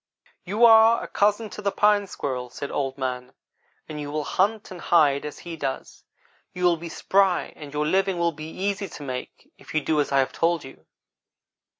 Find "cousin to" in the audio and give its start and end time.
1.07-1.61